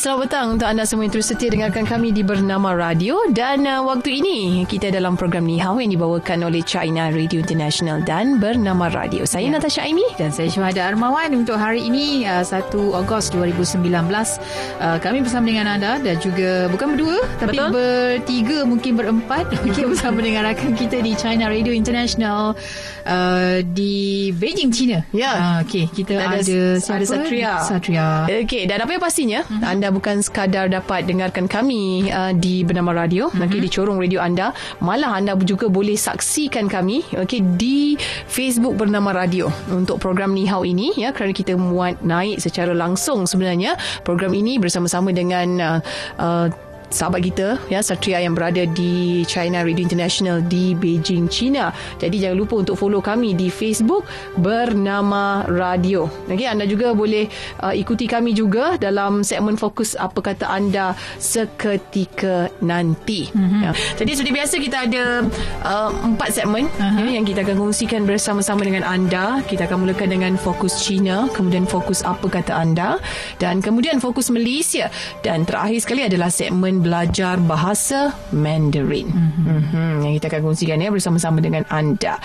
[0.00, 3.84] Selamat petang untuk anda semua yang terus setia dengarkan kami di Bernama Radio dan uh,
[3.84, 8.88] waktu ini kita dalam program Ni Hao yang dibawakan oleh China Radio International dan Bernama
[8.88, 9.28] Radio.
[9.28, 9.60] Saya ya.
[9.60, 13.76] Natasha Aimi dan saya Syuhada Armawan untuk hari ini uh, 1 Ogos 2019.
[13.92, 17.68] Uh, kami bersama dengan anda dan juga bukan berdua tapi Betul?
[17.76, 22.56] bertiga mungkin berempat okay, bersama dengan rakan kita di China Radio International
[23.04, 25.04] uh, di Beijing, China.
[25.12, 25.60] Ya.
[25.60, 27.04] Uh, Okey, kita ada, ada siapa?
[27.04, 27.52] Ada Satria.
[27.68, 28.06] Satria.
[28.48, 29.72] Okey, dan apa yang pastinya hmm mm-hmm.
[29.76, 33.28] anda bukan sekadar dapat dengarkan kami uh, di bernama radio.
[33.28, 33.44] Mm-hmm.
[33.46, 34.54] okay, di corong radio anda.
[34.80, 37.98] Malah anda juga boleh saksikan kami okay, di
[38.30, 39.50] Facebook bernama radio.
[39.68, 43.76] Untuk program Ni Hao ini ya kerana kita muat naik secara langsung sebenarnya.
[44.06, 45.78] Program ini bersama-sama dengan uh,
[46.16, 51.70] uh, sahabat kita ya Satria yang berada di China Radio International di Beijing China.
[52.02, 54.04] Jadi jangan lupa untuk follow kami di Facebook
[54.36, 56.10] bernama Radio.
[56.26, 57.30] Okey anda juga boleh
[57.62, 63.30] uh, ikuti kami juga dalam segmen fokus apa kata anda seketika nanti.
[63.30, 63.60] Mm-hmm.
[63.62, 63.70] Ya.
[63.96, 65.04] Jadi seperti biasa kita ada
[65.62, 67.06] uh, empat segmen uh-huh.
[67.06, 69.40] ya, yang kita akan kongsikan bersama-sama dengan anda.
[69.46, 72.98] Kita akan mulakan dengan fokus China, kemudian fokus apa kata anda
[73.38, 74.90] dan kemudian fokus Malaysia
[75.22, 79.12] dan terakhir sekali adalah segmen belajar bahasa Mandarin.
[79.12, 79.46] Mm-hmm.
[79.46, 79.92] Mm-hmm.
[80.02, 82.16] Yang kita akan kongsikan ya bersama-sama dengan anda.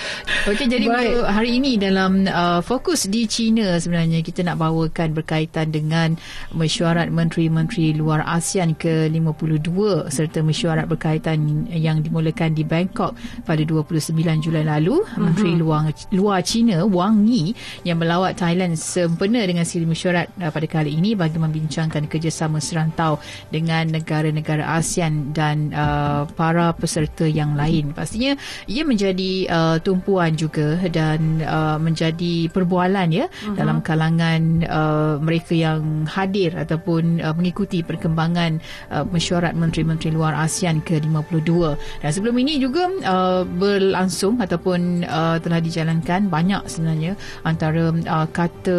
[0.47, 1.27] Okey, jadi Baik.
[1.27, 6.15] hari ini dalam uh, fokus di China sebenarnya kita nak bawakan berkaitan dengan
[6.55, 14.63] mesyuarat Menteri-Menteri Luar ASEAN ke-52 serta mesyuarat berkaitan yang dimulakan di Bangkok pada 29 Julai
[14.63, 15.03] lalu.
[15.03, 15.21] Mm-hmm.
[15.21, 15.81] Menteri Luar
[16.15, 17.51] Luar China Wang Yi
[17.83, 23.19] yang melawat Thailand sempena dengan siri mesyuarat uh, pada kali ini bagi membincangkan kerjasama serantau
[23.51, 27.97] dengan negara-negara negara ASEAN dan uh, para peserta yang lain.
[27.97, 28.37] Pastinya
[28.69, 33.57] ia menjadi uh, tumpuan juga dan uh, menjadi perbualan ya uh-huh.
[33.57, 38.61] dalam kalangan uh, mereka yang hadir ataupun uh, mengikuti perkembangan
[38.93, 41.73] uh, mesyuarat menteri-menteri luar ASEAN ke-52.
[42.05, 48.77] Dan sebelum ini juga uh, berlangsung ataupun uh, telah dijalankan banyak sebenarnya antara uh, kata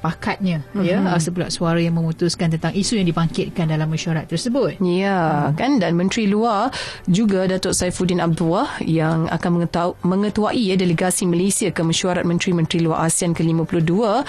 [0.00, 0.84] pakatnya uh-huh.
[0.86, 1.12] ya mhm.
[1.12, 4.80] uh, sebelah suara yang memutuskan tentang isu yang dibangkitkan dalam mesyuarat tersebut.
[4.80, 6.70] Ya, uh kan dan Menteri Luar
[7.08, 13.08] juga Datuk Saifuddin Abdullah yang akan mengetau, mengetuai ya delegasi Malaysia ke mesyuarat Menteri-Menteri Luar
[13.08, 14.22] ASEAN ke-52 uh,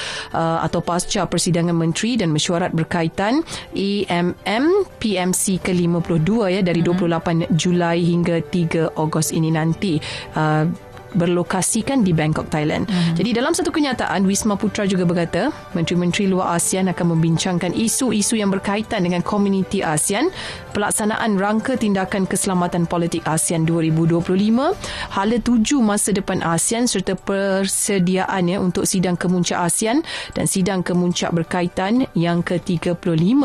[0.63, 4.65] atau pasca persidangan menteri dan mesyuarat berkaitan AMM
[4.97, 6.81] PMC ke-52 ya dari.
[6.81, 6.89] Mhm.
[6.89, 10.01] 28 Julai hingga 3 Ogos ini nanti.
[10.33, 12.85] Uh, berlokasikan di Bangkok, Thailand.
[12.89, 13.15] Hmm.
[13.17, 18.53] Jadi dalam satu kenyataan, Wisma Putra juga berkata, Menteri-Menteri luar ASEAN akan membincangkan isu-isu yang
[18.53, 20.29] berkaitan dengan komuniti ASEAN,
[20.75, 24.75] pelaksanaan rangka tindakan keselamatan politik ASEAN 2025,
[25.09, 30.05] hala tuju masa depan ASEAN serta persediaan ya, untuk sidang kemuncak ASEAN
[30.37, 33.41] dan sidang kemuncak berkaitan yang ke-35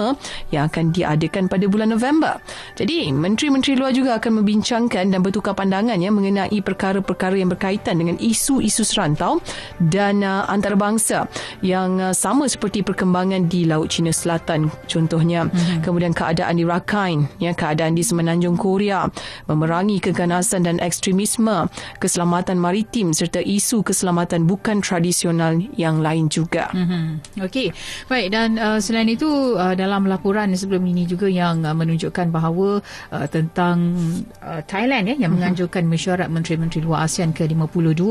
[0.52, 2.36] yang akan diadakan pada bulan November.
[2.76, 8.18] Jadi, Menteri-Menteri luar juga akan membincangkan dan bertukar pandangan ya, mengenai perkara-perkara yang berkaitan dengan
[8.18, 9.38] isu-isu serantau
[9.78, 11.30] dan uh, antarabangsa
[11.62, 15.86] yang uh, sama seperti perkembangan di Laut Cina Selatan contohnya mm-hmm.
[15.86, 19.06] kemudian keadaan di Rakhine ya keadaan di Semenanjung Korea
[19.46, 21.70] memerangi keganasan dan ekstremisme
[22.02, 27.38] keselamatan maritim serta isu keselamatan bukan tradisional yang lain juga mm-hmm.
[27.46, 27.70] okey
[28.10, 32.82] baik dan uh, selain itu uh, dalam laporan sebelum ini juga yang uh, menunjukkan bahawa
[33.14, 33.94] uh, tentang
[34.42, 35.32] uh, Thailand ya yang mm-hmm.
[35.38, 38.02] menganjurkan mesyuarat menteri-menteri luar ASEAN ke ke-52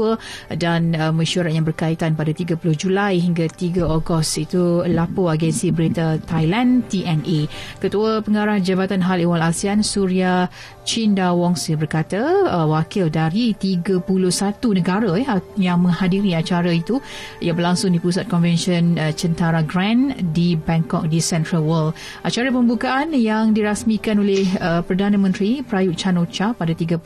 [0.61, 6.21] dan uh, mesyuarat yang berkaitan pada 30 Julai hingga 3 Ogos itu lapor agensi berita
[6.23, 7.49] Thailand TNA.
[7.81, 10.47] Ketua Pengarah Jabatan Hal Ehwal ASEAN Surya
[10.83, 14.05] Chinda Wongsi berkata uh, wakil dari 31
[14.75, 16.99] negara ya, yang menghadiri acara itu
[17.39, 21.95] yang berlangsung di pusat konvensyen uh, Centara Grand di Bangkok di Central World.
[22.21, 26.13] Acara pembukaan yang dirasmikan oleh uh, Perdana Menteri Prayut Chan
[26.53, 26.99] pada 31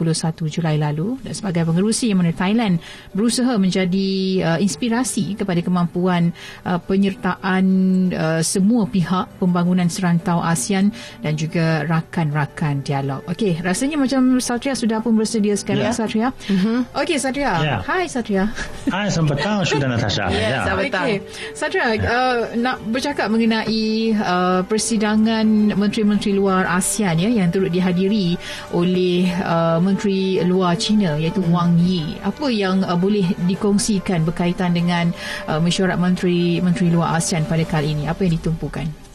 [0.50, 2.76] Julai lalu dan sebagai pengerusi bagaimana Thailand
[3.14, 4.10] berusaha menjadi
[4.42, 6.34] uh, inspirasi kepada kemampuan
[6.66, 7.66] uh, penyertaan
[8.10, 10.90] uh, semua pihak pembangunan serantau ASEAN
[11.22, 13.22] dan juga rakan-rakan dialog.
[13.30, 15.94] Okey, rasanya macam Satria sudah pun bersedia sekarang yeah.
[15.94, 16.28] Satria.
[16.50, 16.78] Mm-hmm.
[16.98, 17.54] Okey Satria.
[17.62, 17.80] Yeah.
[17.86, 18.50] Hai Satria.
[18.90, 20.26] Hai selamat petang sudah Natasha.
[20.34, 21.06] Ya, yeah, selamat petang.
[21.06, 21.18] Okay.
[21.54, 25.46] Satria, uh, nak bercakap mengenai uh, persidangan
[25.78, 28.40] menteri-menteri luar ASEAN ya yang turut dihadiri
[28.74, 32.07] oleh uh, menteri luar China iaitu Wang Yi.
[32.24, 35.12] Apa yang uh, boleh dikongsikan berkaitan dengan
[35.52, 38.08] uh, mesyuarat menteri-menteri luar ASEAN pada kali ini?
[38.08, 39.07] Apa yang ditumpukan?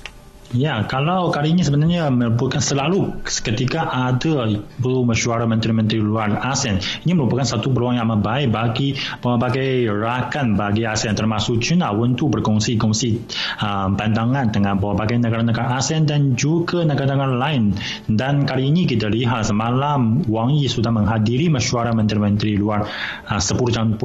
[0.53, 4.53] Ya, kalau kali ini sebenarnya merupakan selalu ketika ada
[4.85, 6.77] mesyuarat menteri-menteri luar ASEAN,
[7.09, 8.93] ini merupakan satu peluang yang baik bagi
[9.25, 13.33] pelbagai rakan bagi ASEAN termasuk China untuk berkongsi-kongsi
[13.65, 17.73] uh, pandangan dengan pelbagai negara-negara ASEAN dan juga negara-negara lain.
[18.05, 22.85] Dan kali ini kita lihat semalam Wang Yi sudah menghadiri mesyuarat menteri-menteri luar
[23.25, 23.97] uh, 10.1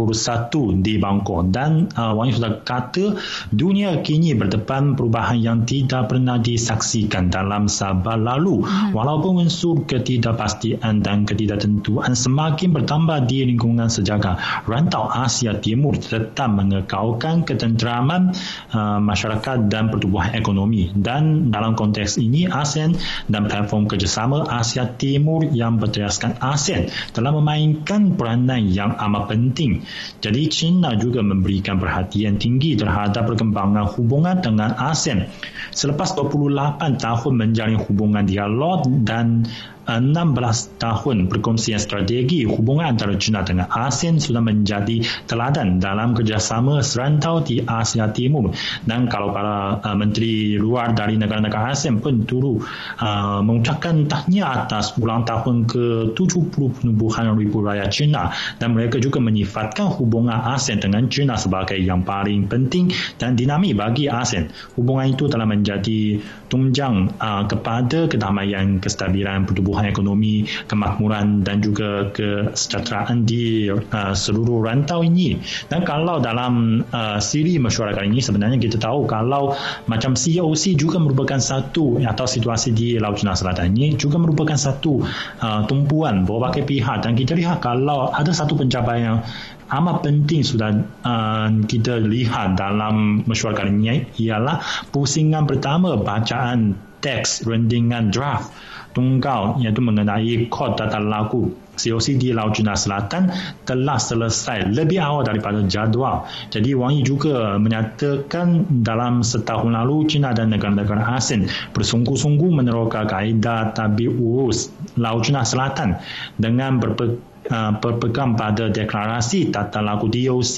[0.79, 3.19] di Bangkok dan uh, Wang Yi sudah kata
[3.51, 8.67] dunia kini berdepan perubahan yang tidak pernah disaksikan dalam sabar lalu.
[8.67, 8.91] Hmm.
[8.91, 17.47] walaupun unsur ketidakpastian dan ketidaktentuan semakin bertambah di lingkungan sejaga rantau Asia Timur tetap mengekalkan
[17.47, 18.33] ketenteraman
[18.73, 20.89] uh, masyarakat dan pertumbuhan ekonomi.
[20.91, 22.97] Dan dalam konteks ini ASEAN
[23.29, 29.85] dan platform kerjasama Asia Timur yang berteraskan ASEAN telah memainkan peranan yang amat penting.
[30.19, 35.29] Jadi China juga memberikan perhatian tinggi terhadap perkembangan hubungan dengan ASEAN.
[35.71, 39.45] Selepas 28 tahun menjalin hubungan dialog dan
[39.87, 47.39] 16 tahun perkongsian strategi hubungan antara China dengan ASEAN sudah menjadi teladan dalam kerjasama serantau
[47.39, 48.51] di Asia Timur
[48.83, 52.67] dan kalau para uh, menteri luar dari negara-negara ASEAN pun turut
[52.99, 59.87] uh, mengucapkan tahniah atas ulang tahun ke-70 penubuhan Ribu Raya China dan mereka juga menyifatkan
[59.95, 64.51] hubungan ASEAN dengan China sebagai yang paling penting dan dinamik bagi ASEAN.
[64.75, 66.19] Hubungan itu telah menjadi
[66.51, 70.35] tunjang uh, kepada kedamaian kestabilan pertubuhan pertumbuhan ekonomi,
[70.65, 75.37] kemakmuran dan juga kesejahteraan di uh, seluruh rantau ini.
[75.69, 79.53] Dan kalau dalam uh, siri mesyuarat ini sebenarnya kita tahu kalau
[79.85, 85.05] macam COC juga merupakan satu atau situasi di Laut Cina Selatan ini juga merupakan satu
[85.43, 89.21] uh, tumpuan berbagai pihak dan kita lihat kalau ada satu pencapaian
[89.67, 90.71] amat penting sudah
[91.03, 94.63] uh, kita lihat dalam mesyuarat ini ialah
[94.95, 98.49] pusingan pertama bacaan teks rendingan draft
[98.95, 103.29] tunggal iaitu mengenai kod tata laku COC di Laut Cina Selatan
[103.63, 106.25] telah selesai lebih awal daripada jadual.
[106.49, 111.45] Jadi Wang Yi juga menyatakan dalam setahun lalu China dan negara-negara ASEAN
[111.77, 116.01] bersungguh-sungguh meneroka kaedah tabir urus Laut Cina Selatan
[116.41, 117.21] dengan berpe,
[117.53, 120.55] uh, berpegang pada deklarasi tata laku DOC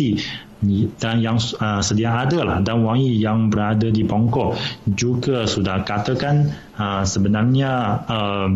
[0.99, 2.57] dan yang uh, sedia ada lah.
[2.59, 7.71] Dan Wang Yi yang berada di Bangkok juga sudah katakan uh, sebenarnya
[8.07, 8.49] uh,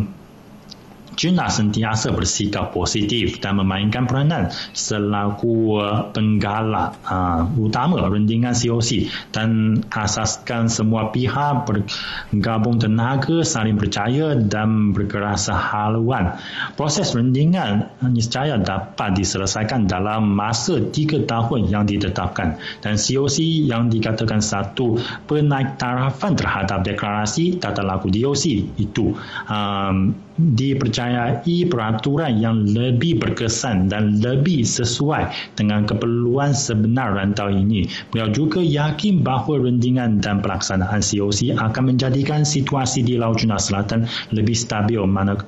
[1.13, 9.81] China sentiasa bersikap positif dan memainkan peranan selaku uh, penggalak uh, utama rendingan COC dan
[9.89, 16.37] asaskan semua pihak bergabung tenaga saling percaya dan berkerasa haluan.
[16.73, 24.41] Proses rendingan niscaya dapat diselesaikan dalam masa tiga tahun yang ditetapkan dan COC yang dikatakan
[24.41, 28.43] satu penaik tarafan terhadap deklarasi tata laku DOC
[28.79, 29.15] itu
[29.47, 37.85] um, dipercayai peraturan yang lebih berkesan dan lebih sesuai dengan keperluan sebenar rantau ini.
[38.09, 44.09] Beliau juga yakin bahawa rendingan dan pelaksanaan COC akan menjadikan situasi di Laut Cina Selatan
[44.33, 44.97] lebih stabil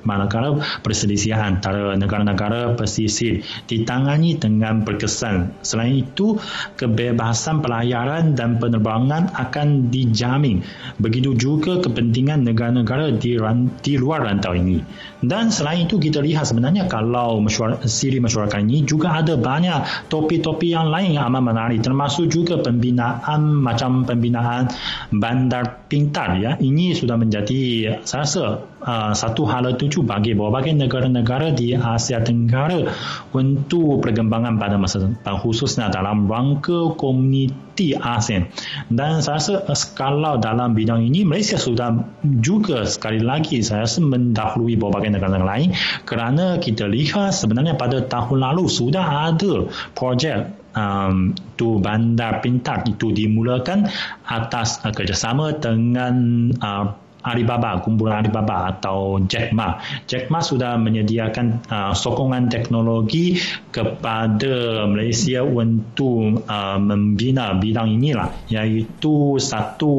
[0.06, 5.50] manakala perselisihan antara negara-negara pesisir ditangani dengan berkesan.
[5.66, 6.38] Selain itu,
[6.78, 10.62] kebebasan pelayaran dan penerbangan akan dijamin.
[11.02, 13.34] Begitu juga kepentingan negara-negara di,
[13.82, 14.75] di luar rantau ini.
[15.22, 20.74] Dan selain itu kita lihat sebenarnya kalau mesyuarat, siri masyarakat ini juga ada banyak topi-topi
[20.74, 24.72] yang lain yang amat menarik termasuk juga pembinaan macam pembinaan
[25.14, 26.58] bandar pintar ya.
[26.58, 27.62] Ini sudah menjadi
[28.02, 28.42] saya rasa
[28.82, 32.90] uh, satu hal tuju bagi berbagai negara-negara di Asia Tenggara
[33.30, 35.06] untuk perkembangan pada masa
[35.38, 38.50] khususnya dalam rangka komuniti ASEAN.
[38.90, 41.94] Dan saya rasa uh, skala dalam bidang ini Malaysia sudah
[42.42, 45.70] juga sekali lagi saya rasa mendahului melalui berbagai negara lain
[46.02, 53.14] kerana kita lihat sebenarnya pada tahun lalu sudah ada projek um, tu bandar pintar itu
[53.14, 53.86] dimulakan
[54.26, 56.14] atas uh, kerjasama dengan
[56.58, 59.82] uh, Alibaba, kumpulan Alibaba atau Jack Ma.
[60.06, 63.34] Jack Ma sudah menyediakan uh, sokongan teknologi
[63.74, 69.94] kepada Malaysia untuk uh, membina bidang inilah iaitu satu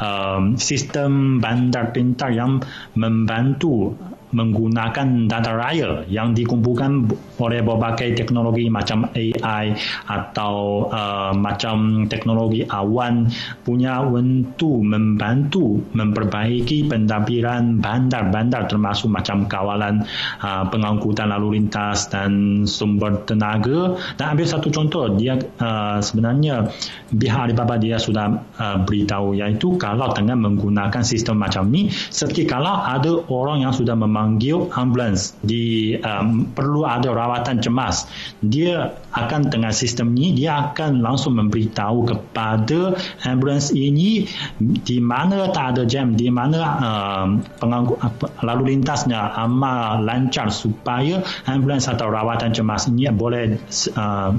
[0.00, 2.64] uh, sistem bandar pintar yang
[2.96, 3.92] membantu
[4.28, 7.08] menggunakan data raya yang dikumpulkan
[7.40, 9.72] oleh berbagai teknologi macam AI
[10.04, 13.32] atau uh, macam teknologi awan
[13.64, 20.04] punya untuk membantu memperbaiki pentadbiran bandar-bandar termasuk macam kawalan
[20.44, 23.96] uh, pengangkutan lalu lintas dan sumber tenaga.
[24.20, 26.68] Dan ambil satu contoh dia uh, sebenarnya
[27.08, 32.82] pihak Alibaba dia sudah uh, beritahu iaitu kalau tengah menggunakan sistem macam ni seperti kalau
[32.84, 35.38] ada orang yang sudah mem- memanggil ambulans.
[35.38, 38.10] Di um, perlu ada rawatan cemas.
[38.42, 44.26] Dia akan dengan sistem ini dia akan langsung memberitahu kepada ambulans ini
[44.58, 47.28] di mana tak ada jam di mana um,
[47.62, 47.94] penganggu,
[48.42, 53.54] lalu lintasnya amat lancar supaya ambulans atau rawatan cemas ini boleh
[53.94, 54.34] uh,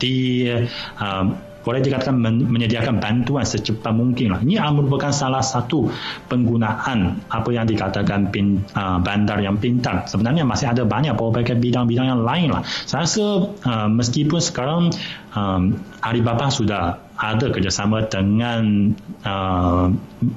[0.00, 0.48] di
[1.00, 4.40] uh, boleh dikatakan menyediakan bantuan secepat mungkin lah.
[4.42, 5.86] Ini merupakan salah satu
[6.26, 10.06] penggunaan apa yang dikatakan pin, uh, bandar yang pintar.
[10.10, 12.62] Sebenarnya masih ada banyak berbagai bidang-bidang yang lain lah.
[12.66, 13.26] Saya rasa
[13.62, 14.90] uh, meskipun sekarang
[15.38, 18.90] um, Alibaba sudah ada kerjasama dengan
[19.22, 19.86] uh,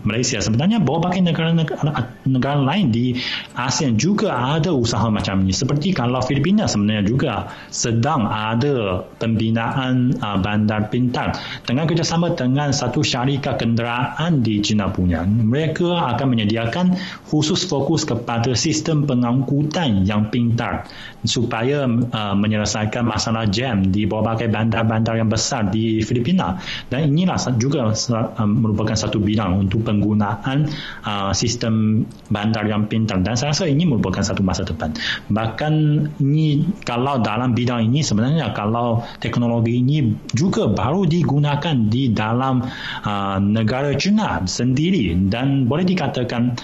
[0.05, 0.37] Malaysia.
[0.37, 3.17] Sebenarnya berbagai negara-negara negara lain di
[3.57, 5.49] ASEAN juga ada usaha macam ini.
[5.49, 11.33] Seperti kalau Filipina sebenarnya juga sedang ada pembinaan uh, bandar pintar
[11.65, 15.25] dengan kerjasama dengan satu syarikat kenderaan di China punya.
[15.25, 16.93] Mereka akan menyediakan
[17.25, 20.85] khusus fokus kepada sistem pengangkutan yang pintar
[21.25, 27.91] supaya uh, menyelesaikan masalah jam di berbagai bandar-bandar yang besar di Filipina dan inilah juga
[27.91, 30.69] uh, merupakan satu bidang untuk penggunaan
[31.05, 33.21] uh, sistem bandar yang pintar.
[33.21, 34.93] Dan saya rasa ini merupakan satu masa depan.
[35.31, 35.73] Bahkan
[36.21, 42.63] ini kalau dalam bidang ini sebenarnya kalau teknologi ini juga baru digunakan di dalam
[43.05, 45.15] uh, negara China sendiri.
[45.29, 46.55] Dan boleh dikatakan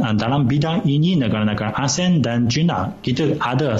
[0.00, 3.78] uh, dalam bidang ini negara-negara ASEAN dan China kita ada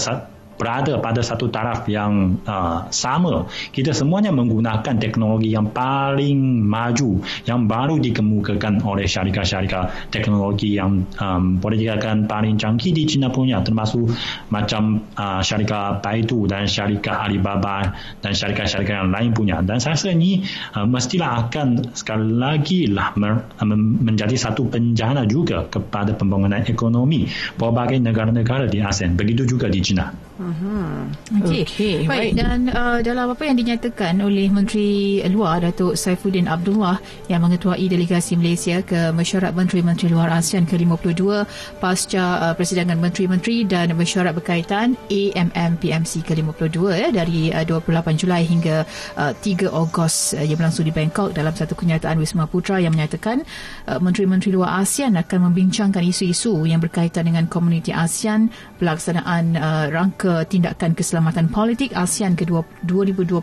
[0.60, 3.48] berada pada satu taraf yang uh, sama.
[3.72, 11.56] Kita semuanya menggunakan teknologi yang paling maju, yang baru dikemukakan oleh syarikat-syarikat teknologi yang um,
[11.56, 14.12] boleh dikatakan paling canggih di China punya, termasuk
[14.52, 19.64] macam uh, syarikat Baidu dan syarikat Alibaba dan syarikat-syarikat yang lain punya.
[19.64, 20.44] Dan saya rasa ini
[20.76, 23.16] uh, mestilah akan sekali lagi lah
[23.64, 27.24] menjadi satu penjana juga kepada pembangunan ekonomi
[27.56, 29.16] berbagai negara-negara di ASEAN.
[29.16, 30.29] Begitu juga di China.
[30.40, 31.44] Mm-hmm.
[31.44, 31.62] Okey.
[31.68, 31.96] Okay.
[32.08, 32.08] Baik.
[32.08, 32.32] Baik.
[32.40, 36.96] Dan uh, dalam apa yang dinyatakan oleh Menteri Luar Datuk Saifuddin Abdullah
[37.28, 41.44] yang mengetuai delegasi Malaysia ke mesyuarat Menteri-Menteri Luar ASEAN ke-52
[41.76, 48.48] pasca uh, persidangan Menteri-Menteri dan mesyuarat berkaitan AMM PMC ke-52 ya, dari uh, 28 Julai
[48.48, 48.88] hingga
[49.20, 53.44] uh, 3 Ogos uh, yang berlangsung di Bangkok dalam satu kenyataan Wisma Putra yang menyatakan
[53.92, 58.48] uh, Menteri-Menteri Luar ASEAN akan membincangkan isu-isu yang berkaitan dengan komuniti ASEAN
[58.80, 63.34] pelaksanaan uh, rangka ke tindakan keselamatan politik ASEAN ke 2025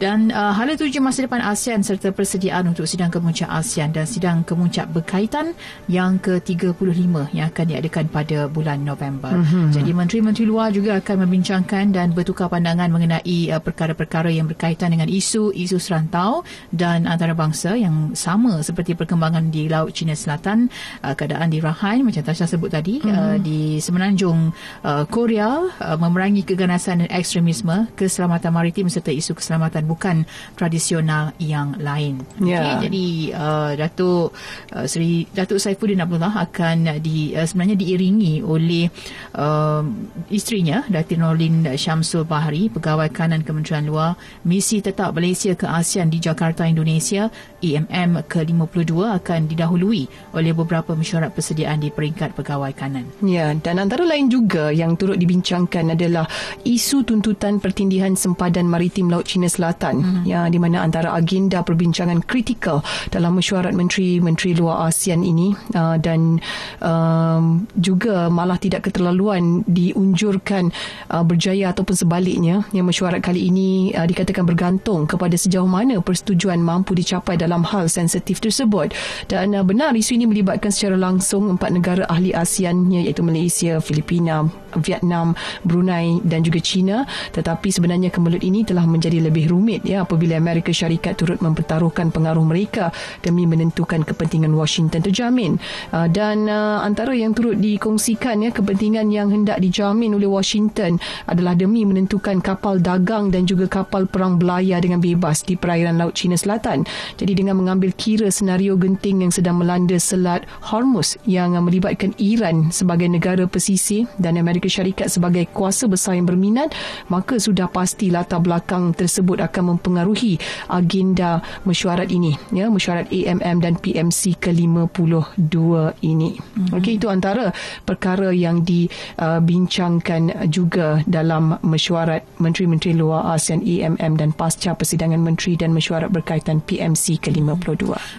[0.00, 4.40] dan uh, hala tuju masa depan ASEAN serta persediaan untuk sidang kemuncak ASEAN dan sidang
[4.48, 5.52] kemuncak berkaitan
[5.92, 9.28] yang ke-35 yang akan diadakan pada bulan November.
[9.28, 9.64] Mm-hmm.
[9.76, 15.12] Jadi menteri-menteri luar juga akan membincangkan dan bertukar pandangan mengenai uh, perkara-perkara yang berkaitan dengan
[15.12, 20.72] isu-isu serantau dan antarabangsa yang sama seperti perkembangan di Laut Cina Selatan,
[21.04, 23.12] uh, keadaan di Rakhine macam Tasha sebut tadi mm-hmm.
[23.12, 24.48] uh, di semenanjung
[24.80, 30.16] uh, Korea uh, memerangi keganasan dan ekstremisme, keselamatan maritim serta isu keselamatan bukan
[30.54, 32.22] tradisional yang lain.
[32.38, 32.78] Yeah.
[32.78, 34.34] Okay, jadi uh, Datuk
[34.74, 38.90] uh, Seri Datuk Saifuddin Abdullah akan di uh, sebenarnya diiringi oleh
[39.38, 39.82] uh,
[40.30, 46.18] isterinya Datin Nordin Syamsul Bahari, pegawai kanan Kementerian Luar, misi tetap Malaysia ke ASEAN di
[46.20, 47.30] Jakarta, Indonesia,
[47.64, 53.08] EMM ke-52 akan didahului oleh beberapa mesyuarat persediaan di peringkat pegawai kanan.
[53.24, 56.26] Ya, dan antara lain juga yang turut dibincang dibincangkan adalah
[56.66, 60.24] isu tuntutan pertindihan sempadan maritim Laut Cina Selatan mm-hmm.
[60.26, 62.82] yang di mana antara agenda perbincangan kritikal
[63.14, 66.42] dalam mesyuarat menteri-menteri luar ASEAN ini uh, dan
[66.82, 70.74] um, juga malah tidak keterlaluan diunjurkan
[71.14, 76.58] uh, berjaya ataupun sebaliknya yang mesyuarat kali ini uh, dikatakan bergantung kepada sejauh mana persetujuan
[76.58, 78.90] mampu dicapai dalam hal sensitif tersebut.
[79.30, 84.42] Dan uh, benar isu ini melibatkan secara langsung empat negara ahli ASEAN iaitu Malaysia, Filipina,
[84.80, 87.06] Vietnam Brunei dan juga China.
[87.30, 92.42] Tetapi sebenarnya kemelut ini telah menjadi lebih rumit ya apabila Amerika Syarikat turut mempertaruhkan pengaruh
[92.42, 92.90] mereka
[93.22, 95.60] demi menentukan kepentingan Washington terjamin.
[95.94, 100.96] Uh, dan uh, antara yang turut dikongsikan ya kepentingan yang hendak dijamin oleh Washington
[101.28, 106.16] adalah demi menentukan kapal dagang dan juga kapal perang belayar dengan bebas di perairan Laut
[106.16, 106.86] China Selatan.
[107.18, 113.04] Jadi dengan mengambil kira senario genting yang sedang melanda Selat Hormuz yang melibatkan Iran sebagai
[113.04, 116.72] negara pesisir dan Amerika Syarikat sebagai kuasa besar yang berminat
[117.12, 120.40] maka sudah pasti latar belakang tersebut akan mempengaruhi
[120.72, 125.56] agenda mesyuarat ini ya mesyuarat AMM dan PMC ke-52
[126.00, 126.76] ini mm-hmm.
[126.80, 127.52] okey itu antara
[127.84, 135.76] perkara yang dibincangkan juga dalam mesyuarat menteri-menteri luar ASEAN AMM dan pasca persidangan menteri dan
[135.76, 137.33] mesyuarat berkaitan PMC ke-52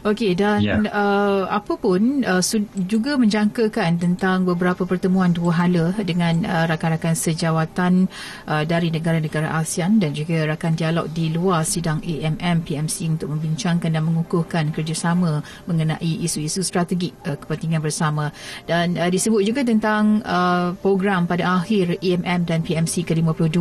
[0.03, 0.81] okey dan yeah.
[0.91, 2.41] uh, apa pun uh,
[2.89, 8.11] juga menjangkakan tentang beberapa pertemuan dua hala dengan uh, rakan-rakan sejawatan
[8.49, 13.91] uh, dari negara-negara ASEAN dan juga rakan dialog di luar sidang AMM PMC untuk membincangkan
[13.91, 18.33] dan mengukuhkan kerjasama mengenai isu-isu strategi uh, kepentingan bersama
[18.65, 23.59] dan uh, disebut juga tentang uh, program pada akhir AMM dan PMC ke-52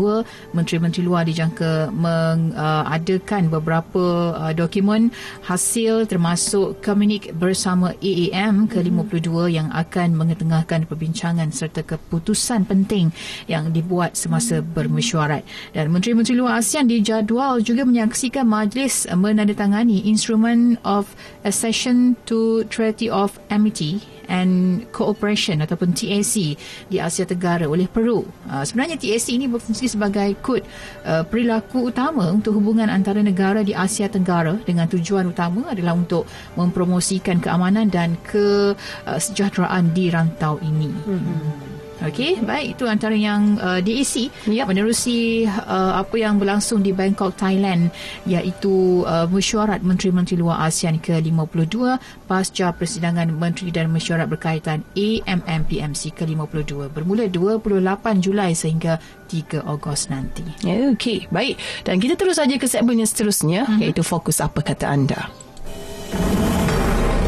[0.57, 4.05] menteri-menteri luar dijangka mengadakan uh, beberapa
[4.39, 5.13] uh, dokumen
[5.43, 13.11] hasil termasuk komunik bersama AAM ke-52 yang akan mengetengahkan perbincangan serta keputusan penting
[13.51, 15.43] yang dibuat semasa bermesyuarat.
[15.75, 23.37] Dan menteri-menteri luar ASEAN dijadual juga menyaksikan majlis menandatangani instrument of accession to Treaty of
[23.51, 28.25] Amity and Cooperation ataupun TAC di Asia Tenggara oleh Peru.
[28.47, 30.63] Uh, sebenarnya TAC ini berfungsi sebagai kod
[31.07, 36.29] uh, perilaku utama untuk hubungan antara negara di Asia Tenggara dengan tujuan utama adalah untuk
[36.55, 40.91] mempromosikan keamanan dan kesejahteraan di rantau ini.
[41.09, 41.64] Hmm.
[42.05, 44.69] Okey, baik itu antara yang uh, diisi yep.
[44.69, 47.89] menerusi uh, apa yang berlangsung di Bangkok, Thailand
[48.29, 51.97] iaitu uh, mesyuarat Menteri-Menteri Luar ASEAN ke-52
[52.29, 60.45] pasca persidangan Menteri dan Mesyuarat berkaitan AMMPMC ke-52 bermula 28 Julai sehingga 3 Ogos nanti.
[60.65, 61.57] Okey, baik.
[61.83, 63.81] Dan kita terus saja ke segmen yang seterusnya mm-hmm.
[63.81, 65.33] iaitu fokus apa kata anda.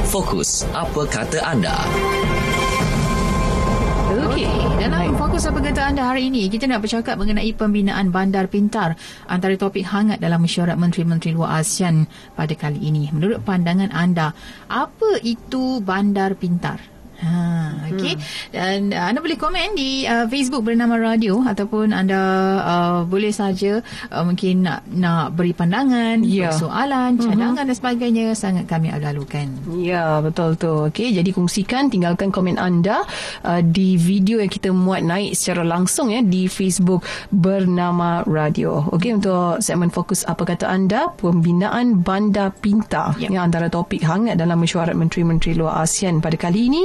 [0.07, 1.77] Fokus apa kata anda.
[4.37, 8.93] Okey, dalam fokus apa kata anda hari ini, kita nak bercakap mengenai pembinaan bandar pintar
[9.25, 12.05] antara topik hangat dalam mesyuarat Menteri-Menteri Luar ASEAN
[12.37, 13.09] pada kali ini.
[13.17, 14.37] Menurut pandangan anda,
[14.69, 16.96] apa itu bandar pintar?
[17.17, 18.13] Ha, okey.
[18.13, 18.25] Hmm.
[18.53, 22.21] Dan uh, anda boleh komen di uh, Facebook bernama Radio ataupun anda
[22.61, 23.81] uh, boleh saja
[24.13, 26.53] uh, mungkin nak, nak beri pandangan, yeah.
[26.53, 27.25] soalan, hmm.
[27.25, 27.71] cadangan hmm.
[27.73, 29.49] dan sebagainya sangat kami agalukan.
[29.81, 30.93] Ya, betul tu.
[30.93, 33.01] Okey, jadi kongsikan tinggalkan komen anda
[33.49, 37.01] uh, di video yang kita muat naik secara langsung ya di Facebook
[37.33, 38.85] bernama Radio.
[38.93, 43.33] Okey, untuk segmen fokus apa kata anda pembinaan bandar pintar yep.
[43.33, 46.85] yang antara topik hangat dalam mesyuarat menteri-menteri luar ASEAN pada kali ini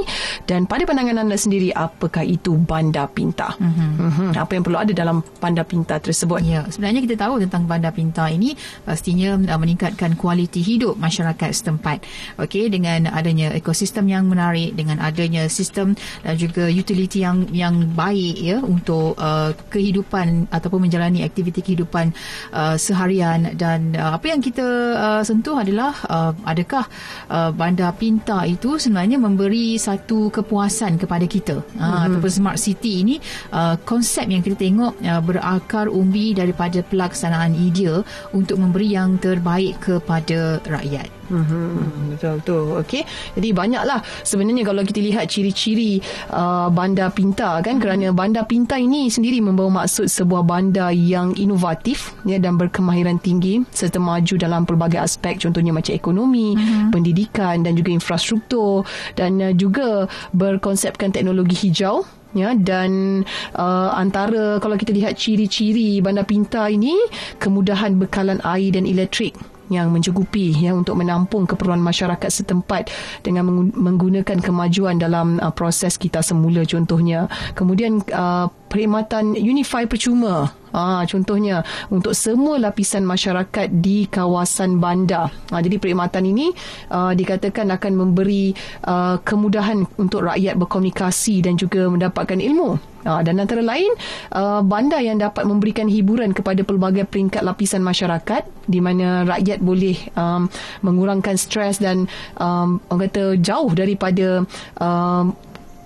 [0.50, 3.90] dan pada pandangan anda sendiri apakah itu bandar pintar mm-hmm.
[3.98, 4.30] Mm-hmm.
[4.36, 8.34] apa yang perlu ada dalam bandar pintar tersebut ya sebenarnya kita tahu tentang bandar pintar
[8.34, 8.54] ini
[8.84, 12.04] pastinya uh, meningkatkan kualiti hidup masyarakat setempat
[12.42, 18.36] okey dengan adanya ekosistem yang menarik dengan adanya sistem dan juga utility yang yang baik
[18.42, 22.12] ya untuk uh, kehidupan ataupun menjalani aktiviti kehidupan
[22.52, 24.66] uh, seharian dan uh, apa yang kita
[24.98, 26.86] uh, sentuh adalah uh, adakah
[27.32, 32.04] uh, bandar pintar itu sebenarnya memberi satu satu kepuasan kepada kita uh, mm-hmm.
[32.12, 33.15] ataupun smart city ini
[33.56, 38.04] uh, konsep yang kita tengok uh, berakar umbi daripada pelaksanaan idea
[38.36, 41.21] untuk memberi yang terbaik kepada rakyat.
[41.32, 42.60] Hmm, betul tu.
[42.84, 43.08] Okey.
[43.39, 46.04] Jadi banyaklah sebenarnya kalau kita lihat ciri-ciri
[46.36, 47.82] uh, bandar pintar kan hmm.
[47.82, 53.63] kerana bandar pintar ini sendiri membawa maksud sebuah bandar yang inovatif ya dan berkemahiran tinggi
[53.72, 56.91] serta maju dalam pelbagai aspek contohnya macam ekonomi, hmm.
[56.91, 58.84] pendidikan dan juga infrastruktur
[59.15, 63.24] dan uh, juga berkonsepkan teknologi hijau ya dan
[63.60, 66.96] uh, antara kalau kita lihat ciri-ciri bandar pintar ini
[67.44, 69.36] kemudahan bekalan air dan elektrik
[69.72, 72.92] yang mencukupi ya untuk menampung keperluan masyarakat setempat
[73.24, 81.04] dengan menggunakan kemajuan dalam uh, proses kita semula contohnya kemudian uh, perkhidmatan unify percuma Ha,
[81.04, 85.28] contohnya untuk semua lapisan masyarakat di kawasan bandar.
[85.52, 86.48] Ha, jadi perkhidmatan ini
[86.88, 88.56] uh, dikatakan akan memberi
[88.88, 92.91] uh, kemudahan untuk rakyat berkomunikasi dan juga mendapatkan ilmu.
[93.02, 93.90] Ha, dan antara lain
[94.34, 99.98] uh, bandar yang dapat memberikan hiburan kepada pelbagai peringkat lapisan masyarakat di mana rakyat boleh
[100.14, 100.46] um,
[100.86, 102.06] mengurangkan stres dan
[102.38, 104.46] um, orang kata jauh daripada
[104.78, 105.34] um,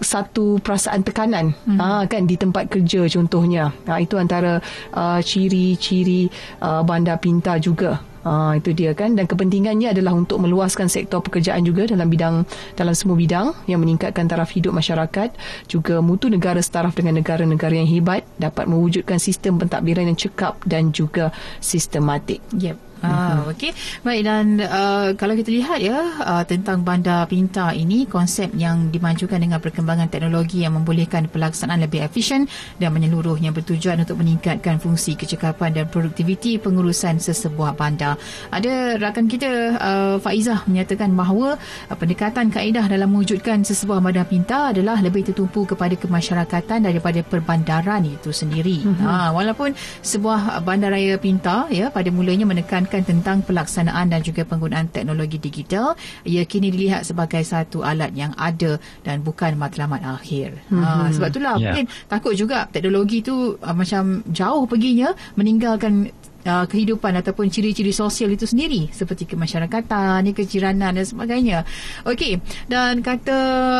[0.03, 1.55] satu perasaan tekanan.
[1.63, 1.79] Hmm.
[1.79, 3.71] ha, kan di tempat kerja contohnya.
[3.87, 4.59] Ha, itu antara
[4.91, 6.27] uh, ciri-ciri
[6.59, 11.61] uh, bandar pintar juga Ha, itu dia kan dan kepentingannya adalah untuk meluaskan sektor pekerjaan
[11.61, 12.41] juga dalam bidang
[12.73, 15.29] dalam semua bidang yang meningkatkan taraf hidup masyarakat
[15.69, 20.89] juga mutu negara setaraf dengan negara-negara yang hebat dapat mewujudkan sistem pentadbiran yang cekap dan
[20.89, 21.29] juga
[21.61, 22.41] sistematik.
[22.57, 22.94] Yep.
[23.05, 23.51] Ah, mhm.
[23.53, 23.71] okey.
[24.01, 29.37] Baik dan uh, kalau kita lihat ya uh, tentang bandar pintar ini konsep yang dimajukan
[29.37, 32.49] dengan perkembangan teknologi yang membolehkan pelaksanaan lebih efisien
[32.81, 38.17] dan menyeluruh yang bertujuan untuk meningkatkan fungsi kecekapan dan produktiviti pengurusan sesebuah bandar.
[38.49, 41.57] Ada rakan kita uh, Faizah menyatakan bahawa
[41.89, 48.05] uh, pendekatan kaedah dalam mewujudkan sesebuah bandar pintar adalah lebih tertumpu kepada kemasyarakatan daripada perbandaran
[48.07, 48.85] itu sendiri.
[48.85, 49.05] Mm-hmm.
[49.05, 54.87] Ha, walaupun sebuah bandaraya pintar ya pada mulanya menekankan menerangkan tentang pelaksanaan dan juga penggunaan
[54.91, 60.55] teknologi digital ia kini dilihat sebagai satu alat yang ada dan bukan matlamat akhir.
[60.71, 60.83] Mm-hmm.
[60.83, 61.63] Ha, sebab itulah yeah.
[61.75, 66.11] mungkin takut juga teknologi tu uh, macam jauh perginya meninggalkan
[66.45, 71.65] uh, kehidupan ataupun ciri-ciri sosial itu sendiri seperti kemasyarakatan, kejiranan dan sebagainya.
[72.05, 73.39] Okey, dan kata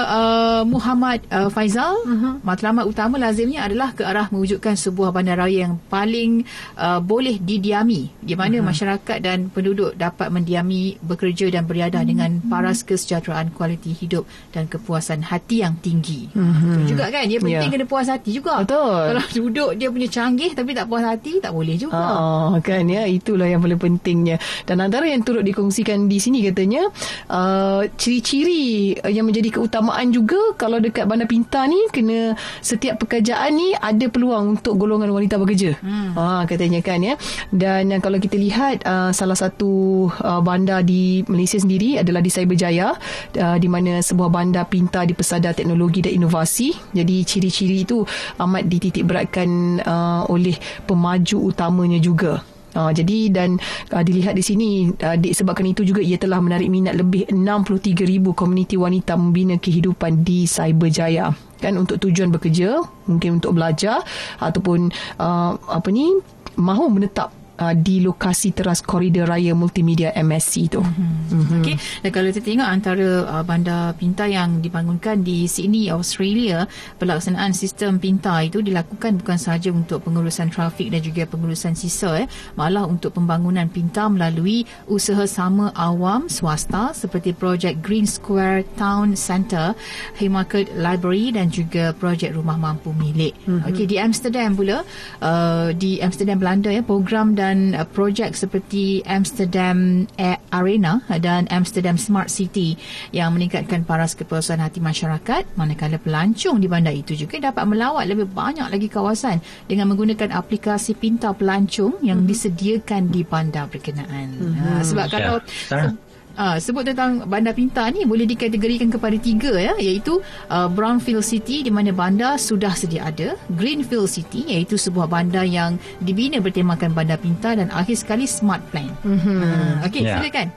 [0.09, 2.41] uh, Muhammad uh, Faizal, uh-huh.
[2.41, 6.43] matlamat utama lazimnya adalah ke arah mewujudkan sebuah bandaraya yang paling
[6.75, 8.67] uh, boleh didiami di mana uh-huh.
[8.73, 12.11] masyarakat dan penduduk dapat mendiami, bekerja dan beriadah uh-huh.
[12.11, 16.33] dengan paras kesejahteraan kualiti hidup dan kepuasan hati yang tinggi.
[16.33, 16.81] Uh-huh.
[16.81, 17.73] Itu juga kan, dia penting yeah.
[17.77, 18.65] kena puas hati juga.
[18.65, 19.13] Betul.
[19.13, 21.99] Kalau duduk dia punya canggih tapi tak puas hati, tak boleh juga.
[21.99, 23.07] Uh-huh kan ya.
[23.09, 24.37] Itulah yang paling pentingnya.
[24.63, 26.87] Dan antara yang turut dikongsikan di sini katanya
[27.31, 33.73] uh, ciri-ciri yang menjadi keutamaan juga kalau dekat bandar pintar ni kena setiap pekerjaan ni
[33.75, 35.77] ada peluang untuk golongan wanita bekerja.
[35.81, 36.13] Hmm.
[36.13, 37.17] ha, katanya kan ya.
[37.49, 42.29] Dan uh, kalau kita lihat uh, salah satu uh, bandar di Malaysia sendiri adalah di
[42.29, 42.93] Cyberjaya
[43.41, 46.73] uh, di mana sebuah bandar pintar di pesada teknologi dan inovasi.
[46.93, 48.05] Jadi ciri-ciri itu
[48.37, 50.53] amat dititik beratkan uh, oleh
[50.85, 52.44] pemaju utamanya juga
[52.75, 53.55] Uh, jadi dan
[53.95, 58.75] uh, dilihat di sini uh, disebabkan itu juga ia telah menarik minat lebih 63,000 komuniti
[58.75, 61.31] wanita membina kehidupan di Cyberjaya.
[61.63, 64.03] Kan untuk tujuan bekerja mungkin untuk belajar
[64.43, 66.19] ataupun uh, apa ni
[66.59, 70.81] mahu menetap uh, di lokasi teras koridor raya multimedia MSC itu.
[70.81, 71.11] Mm-hmm.
[71.25, 71.61] Mm-hmm.
[71.61, 76.67] Okey, dan kalau kita tengok antara uh, bandar pintar yang dibangunkan di Sydney, Australia,
[76.99, 82.27] pelaksanaan sistem pintar itu dilakukan bukan sahaja untuk pengurusan trafik dan juga pengurusan sisa, eh,
[82.59, 89.75] malah untuk pembangunan pintar melalui usaha sama awam swasta seperti projek Green Square Town Centre,
[90.19, 93.35] Haymarket Library dan juga projek rumah mampu milik.
[93.45, 93.67] Mm-hmm.
[93.71, 94.77] Okey, di Amsterdam pula,
[95.21, 100.09] uh, di Amsterdam Belanda ya, program dan dan uh, projek seperti Amsterdam
[100.49, 102.73] Arena dan Amsterdam Smart City
[103.13, 108.25] yang meningkatkan paras kepuasan hati masyarakat manakala pelancong di bandar itu juga dapat melawat lebih
[108.25, 109.37] banyak lagi kawasan
[109.69, 112.31] dengan menggunakan aplikasi pintar pelancong yang mm-hmm.
[112.33, 114.27] disediakan di bandar berkenaan.
[114.33, 114.65] Mm-hmm.
[114.65, 115.35] Uh, sebab kalau
[115.69, 115.93] yeah.
[116.35, 120.19] Uh, sebut tentang bandar pintar ni boleh dikategorikan kepada tiga ya iaitu
[120.51, 125.79] uh, Brownfield City di mana bandar sudah sedia ada Greenfield City iaitu sebuah bandar yang
[126.03, 129.39] dibina bertemakan bandar pintar dan akhir sekali Smart Plan mm-hmm.
[129.47, 130.19] uh, okey yeah.
[130.19, 130.51] silakan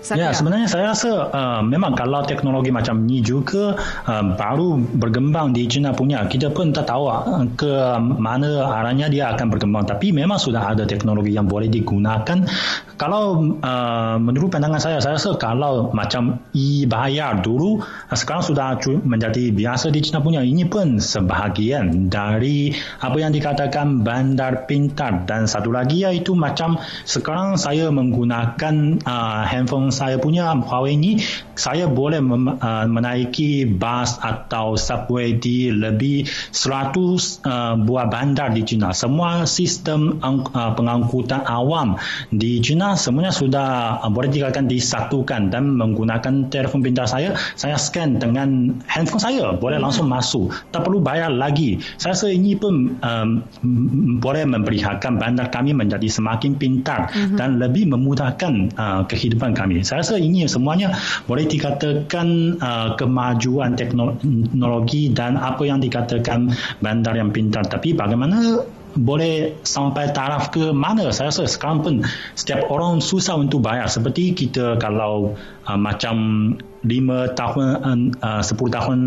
[0.00, 3.76] Ya, sebenarnya saya rasa uh, memang kalau teknologi macam ni juga
[4.08, 9.28] uh, baru berkembang di China punya, kita pun tak tahu uh, ke mana arahnya dia
[9.36, 9.84] akan berkembang.
[9.84, 12.48] Tapi memang sudah ada teknologi yang boleh digunakan.
[13.00, 19.48] Kalau uh, menurut pandangan saya, saya rasa kalau macam e-bayar dulu, uh, sekarang sudah menjadi
[19.56, 20.44] biasa di China punya.
[20.44, 25.24] Ini pun sebahagian dari apa yang dikatakan bandar pintar.
[25.24, 26.76] Dan satu lagi iaitu macam
[27.08, 31.24] sekarang saya menggunakan uh, handphone saya punya Huawei ni
[31.56, 36.92] saya boleh mem, uh, menaiki bas atau subway di lebih 100
[37.48, 38.92] uh, buah bandar di China.
[38.92, 41.96] Semua sistem uh, pengangkutan awam
[42.28, 48.18] di China semuanya sudah uh, boleh dikatakan disatukan dan menggunakan telefon pintar saya, saya scan
[48.18, 49.84] dengan handphone saya boleh hmm.
[49.86, 50.50] langsung masuk.
[50.70, 51.78] Tak perlu bayar lagi.
[51.98, 53.28] Saya rasa ini pun um,
[54.18, 57.36] boleh memperlihatkan bandar kami menjadi semakin pintar hmm.
[57.36, 65.10] dan lebih memudahkan uh, kehidupan kami saya rasa ini semuanya boleh dikatakan uh, kemajuan teknologi
[65.10, 68.60] dan apa yang dikatakan bandar yang pintar tapi bagaimana
[68.96, 71.10] boleh sampai taraf ke mana?
[71.14, 71.94] Saya rasa sekarang pun
[72.34, 73.86] setiap orang susah untuk bayar.
[73.86, 75.34] Seperti kita kalau
[75.66, 76.16] uh, macam
[76.80, 78.98] 5 tahun uh, 10 tahun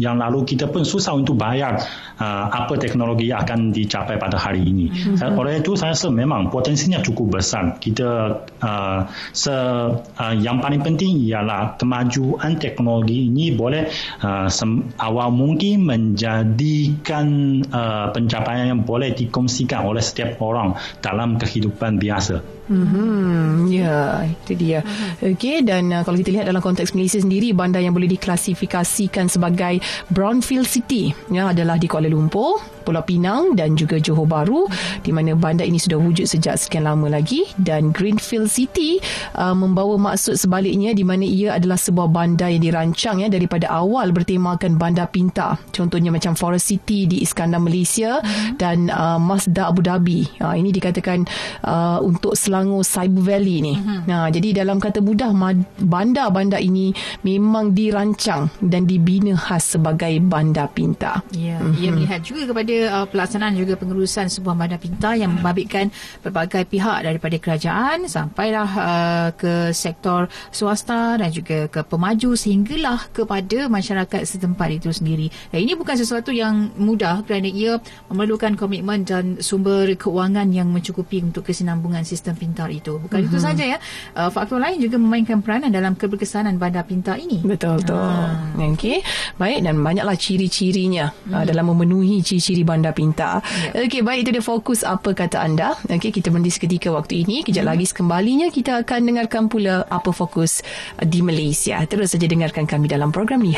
[0.00, 1.78] yang lalu kita pun susah untuk bayar
[2.18, 4.90] uh, apa teknologi yang akan dicapai pada hari ini.
[4.90, 5.38] Mm-hmm.
[5.38, 7.78] Oleh itu saya rasa memang potensinya cukup besar.
[7.78, 8.10] Kita
[8.58, 8.98] uh,
[9.30, 13.86] se, uh, yang paling penting ialah kemajuan teknologi ini boleh
[14.22, 17.26] uh, sem- awal mungkin menjadikan
[17.70, 22.64] uh, pencapaian yang boleh dikongsikan oleh setiap orang dalam kehidupan biasa.
[22.64, 24.80] Hmm, ya, itu dia.
[24.80, 25.36] Uh-huh.
[25.36, 29.83] Okey dan uh, kalau kita lihat dalam konteks Malaysia sendiri bandar yang boleh diklasifikasikan sebagai
[30.10, 34.68] brownfield city yang adalah di Kuala Lumpur, Pulau Pinang dan juga Johor Bahru
[35.00, 39.00] di mana bandar ini sudah wujud sejak sekian lama lagi dan Greenfield City
[39.34, 44.12] uh, membawa maksud sebaliknya di mana ia adalah sebuah bandar yang dirancang ya daripada awal
[44.12, 48.60] bertemakan bandar pintar contohnya macam Forest City di Iskandar Malaysia hmm.
[48.60, 51.24] dan uh, Mazda Abu Dhabi uh, ini dikatakan
[51.64, 54.04] uh, untuk Selangor Cyber Valley ni hmm.
[54.04, 55.32] nah jadi dalam kata mudah
[55.80, 56.92] bandar-bandar ini
[57.24, 61.74] memang dirancang dan dibina khas sebagai bandar pintar ya hmm.
[61.80, 67.06] ia melihat juga kepada uh, pelaksanaan juga pengurusan sebuah bandar pintar yang membabitkan berbagai pihak
[67.06, 74.82] daripada kerajaan sampailah uh, ke sektor swasta dan juga ke pemaju sehinggalah kepada masyarakat setempat
[74.82, 75.30] itu sendiri.
[75.54, 77.78] Dan ini bukan sesuatu yang mudah kerana ia
[78.10, 82.98] memerlukan komitmen dan sumber keuangan yang mencukupi untuk kesinambungan sistem pintar itu.
[82.98, 83.28] Bukan mm-hmm.
[83.30, 83.44] itu mhm.
[83.44, 83.78] saja ya.
[84.16, 87.44] Uh, faktor lain juga memainkan peranan dalam keberkesanan bandar pintar ini.
[87.44, 88.00] Betul betul.
[88.00, 88.56] Ha.
[88.74, 89.04] Okey.
[89.36, 91.32] Baik dan banyaklah ciri-cirinya mm.
[91.32, 93.44] uh, dalam memenuhi ciri-ciri bandar pintar.
[93.76, 93.86] Yep.
[93.86, 95.76] Okey, baik itu dia fokus apa kata anda.
[95.86, 97.44] Okey, kita berhenti seketika waktu ini.
[97.44, 97.72] Kejap hmm.
[97.76, 100.64] lagi sekembalinya kita akan dengarkan pula apa fokus
[100.98, 101.78] di Malaysia.
[101.84, 103.52] Terus saja dengarkan kami dalam program Ni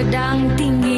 [0.00, 0.89] sedang tinggi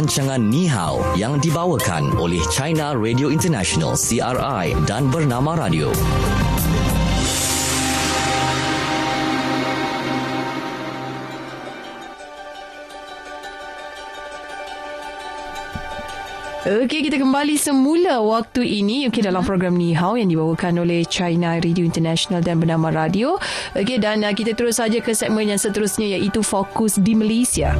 [0.00, 5.92] rancangan Ni Hao yang dibawakan oleh China Radio International CRI dan Bernama Radio.
[16.64, 21.60] Okey, kita kembali semula waktu ini okey dalam program Ni Hao yang dibawakan oleh China
[21.60, 23.36] Radio International dan bernama Radio.
[23.76, 27.76] Okey dan uh, kita terus saja ke segmen yang seterusnya iaitu Fokus di Malaysia.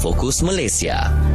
[0.00, 1.29] Fokus Malaysia.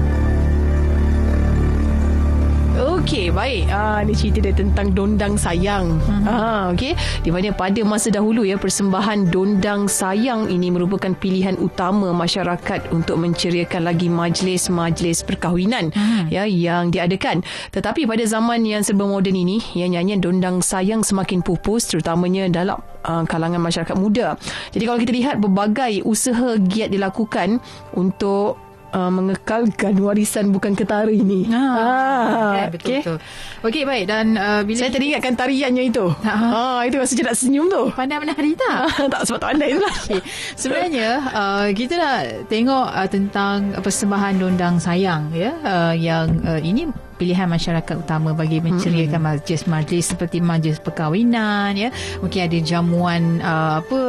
[3.05, 3.69] Okey, baik.
[3.69, 6.01] Ah ni cerita dia tentang dondang sayang.
[6.09, 6.25] Hmm.
[6.25, 6.97] Ah okey.
[7.21, 13.21] Di mana pada masa dahulu ya persembahan dondang sayang ini merupakan pilihan utama masyarakat untuk
[13.21, 16.33] menceriakan lagi majlis-majlis perkahwinan hmm.
[16.33, 17.45] ya yang diadakan.
[17.77, 22.81] Tetapi pada zaman yang serba moden ini, ya nyanyian dondang sayang semakin pupus terutamanya dalam
[23.05, 24.33] uh, kalangan masyarakat muda.
[24.73, 27.61] Jadi kalau kita lihat berbagai usaha giat dilakukan
[27.93, 31.47] untuk uh, mengekalkan warisan bukan ketara ini.
[31.49, 33.01] Ha, ah, okay, betul okay.
[33.01, 33.17] betul.
[33.65, 36.05] Okey baik dan uh, bila saya teringatkan tariannya itu.
[36.11, 36.61] Ha, ha.
[36.85, 37.83] itu rasa nak senyum tu.
[37.95, 38.77] Pandai menari tak?
[39.13, 39.95] tak sebab tak pandai itulah.
[40.05, 40.21] Okay.
[40.53, 42.21] Sebenarnya uh, kita nak
[42.51, 48.59] tengok uh, tentang persembahan dondang sayang ya uh, yang uh, ini pilihan masyarakat utama bagi
[48.59, 49.27] menceriakan hmm.
[49.39, 53.99] majlis-majlis seperti majlis perkahwinan ya mungkin ada jamuan uh, apa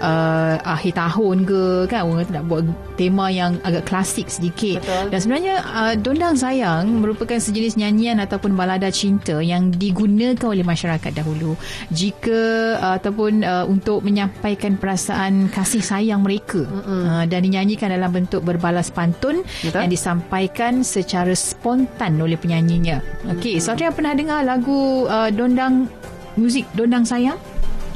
[0.00, 2.64] uh, akhir tahun ke kan orang nak buat
[3.00, 5.08] tema yang agak klasik sedikit Betul.
[5.10, 11.12] dan sebenarnya uh, dondang sayang merupakan sejenis nyanyian ataupun balada cinta yang digunakan oleh masyarakat
[11.16, 11.56] dahulu
[11.90, 12.40] jika
[12.76, 18.92] uh, ataupun uh, untuk menyampaikan perasaan kasih sayang mereka uh, dan dinyanyikan dalam bentuk berbalas
[18.92, 19.86] pantun Betul.
[19.86, 22.98] yang disampaikan secara spontan oleh penyanyinya.
[23.30, 23.62] Okey.
[23.62, 25.86] Satria pernah dengar lagu uh, Dondang
[26.34, 27.38] muzik Dondang Sayang?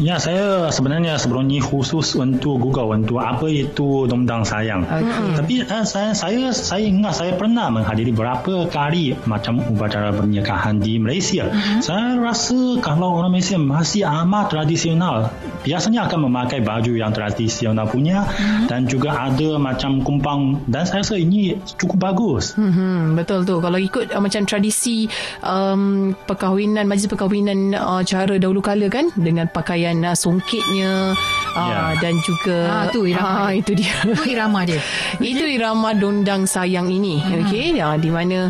[0.02, 4.82] Ya, saya sebenarnya sebelum ni khusus untuk Google untuk apa itu dondang sayang.
[4.82, 5.38] Okay.
[5.38, 10.98] Tapi uh, saya saya saya ingat saya pernah menghadiri berapa kali macam upacara pernikahan di
[10.98, 11.46] Malaysia.
[11.46, 11.78] Uh-huh.
[11.78, 15.30] Saya rasa kalau orang Malaysia masih amat tradisional,
[15.62, 18.66] biasanya akan memakai baju yang tradisional punya uh-huh.
[18.66, 22.58] dan juga ada macam kumpang dan saya rasa ini cukup bagus.
[22.58, 23.14] Uh-huh.
[23.14, 23.62] Betul tu.
[23.62, 25.06] Kalau ikut uh, macam tradisi
[25.46, 31.12] um, perkahwinan, majlis perkahwinan uh, cara dahulu kala kan dengan pakaian pakaian uh, songkitnya
[31.52, 31.92] uh, yeah.
[32.00, 33.92] dan juga ah, tu irama uh, itu dia.
[34.08, 34.80] Itu irama dia.
[35.20, 37.20] Itu irama dondang sayang ini.
[37.20, 37.44] Hmm.
[37.44, 38.48] okey ya di mana?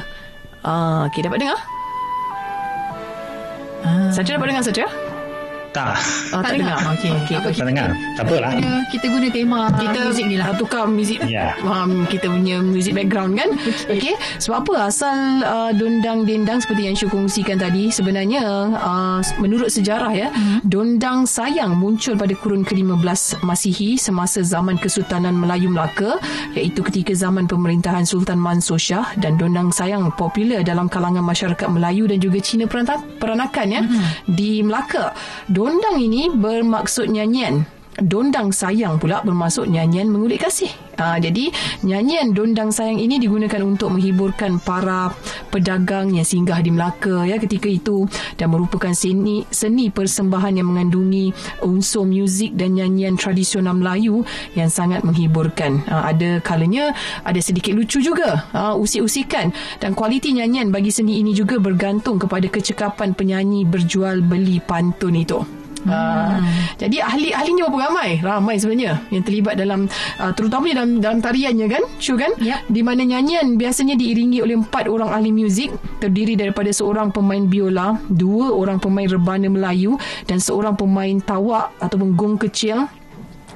[0.63, 1.59] Uh, okey dapat dengar?
[3.83, 4.15] Ah.
[4.15, 5.04] Satria dapat dengar Satria
[5.75, 5.99] tak.
[6.31, 6.79] Oh, tak, tak dengar.
[6.95, 7.37] Okey, okey.
[7.43, 7.53] Okay.
[7.59, 7.89] Tak dengar.
[8.15, 8.51] Tak apalah.
[8.55, 10.47] Kita, kita guna tema kita muzik ni lah.
[10.55, 11.19] Tukar muzik.
[11.27, 11.59] Yeah.
[11.67, 13.51] Um, kita punya muzik background kan.
[13.91, 14.15] Okey.
[14.15, 14.15] Okay.
[14.39, 20.15] Sebab apa asal uh, dondang dendang seperti yang Syuk kongsikan tadi sebenarnya uh, menurut sejarah
[20.15, 20.63] ya, hmm.
[20.63, 26.23] dondang sayang muncul pada kurun ke-15 Masihi semasa zaman Kesultanan Melayu Melaka
[26.55, 32.07] iaitu ketika zaman pemerintahan Sultan Mansur Shah dan dondang sayang popular dalam kalangan masyarakat Melayu
[32.07, 34.31] dan juga Cina peranakan ya hmm.
[34.31, 35.11] di Melaka.
[35.51, 35.64] Dondang
[35.97, 37.65] ini bermaksud nyanyian.
[37.95, 40.67] Dondang sayang pula bermaksud nyanyian mengulik kasih.
[40.99, 41.51] Uh, jadi
[41.87, 45.15] nyanyian dondang sayang ini digunakan untuk menghiburkan para
[45.51, 51.31] pedagang yang singgah di Melaka ya ketika itu dan merupakan seni seni persembahan yang mengandungi
[51.67, 54.27] unsur muzik dan nyanyian tradisional Melayu
[54.59, 55.83] yang sangat menghiburkan.
[55.87, 56.91] Uh, ada kalanya
[57.23, 62.51] ada sedikit lucu juga, uh, usik-usikan dan kualiti nyanyian bagi seni ini juga bergantung kepada
[62.51, 65.64] kecekapan penyanyi berjual beli pantun itu.
[65.85, 65.93] Hmm.
[65.93, 66.37] Uh,
[66.81, 68.11] jadi ahli-ahlinya berapa ramai?
[68.25, 69.87] Ramai sebenarnya yang terlibat dalam
[70.19, 71.83] uh, terutamanya dalam dalam tariannya kan?
[72.01, 72.33] Syu kan?
[72.41, 72.73] Yep.
[72.73, 75.71] Di mana nyanyian biasanya diiringi oleh empat orang ahli muzik
[76.01, 82.17] terdiri daripada seorang pemain biola, dua orang pemain rebana Melayu dan seorang pemain tawak ataupun
[82.17, 82.89] gong kecil